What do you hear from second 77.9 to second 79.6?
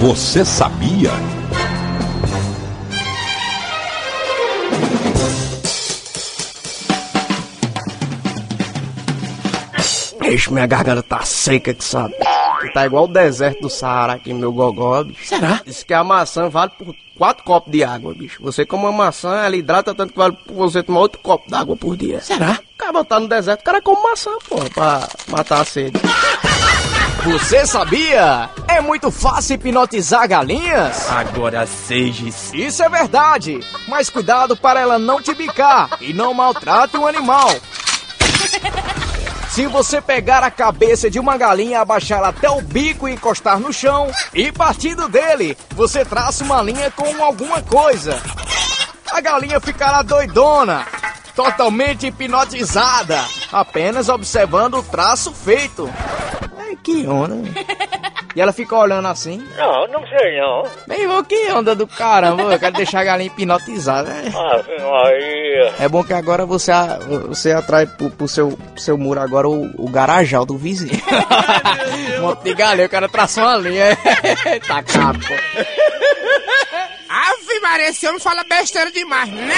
homem fala besteira demais, né?